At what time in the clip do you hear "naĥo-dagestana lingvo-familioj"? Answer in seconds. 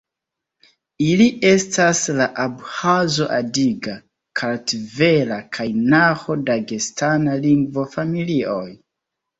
5.95-8.69